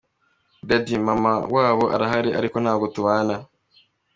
Daddy: 0.67 0.93
Mama 1.07 1.33
wabo 1.55 1.85
arahari 1.95 2.29
ariko 2.39 2.57
ntabwo 2.63 2.85
tubana. 2.95 3.35